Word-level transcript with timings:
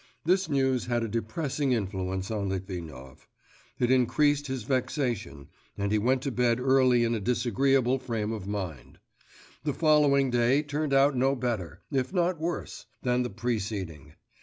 This 0.25 0.49
news 0.49 0.87
had 0.87 1.03
a 1.03 1.07
depressing 1.07 1.73
influence 1.73 2.31
on 2.31 2.49
Litvinov; 2.49 3.27
it 3.77 3.91
increased 3.91 4.47
his 4.47 4.63
vexation, 4.63 5.47
and 5.77 5.91
he 5.91 5.99
went 5.99 6.23
to 6.23 6.31
bed 6.31 6.59
early 6.59 7.03
in 7.03 7.13
a 7.13 7.19
disagreeable 7.19 7.99
frame 7.99 8.31
of 8.31 8.47
mind. 8.47 8.97
The 9.63 9.75
following 9.75 10.31
day 10.31 10.63
turned 10.63 10.95
out 10.95 11.15
no 11.15 11.35
better, 11.35 11.83
if 11.91 12.11
not 12.11 12.39
worse, 12.41 12.87
than 13.03 13.21
the 13.21 13.29
preceding. 13.29 14.13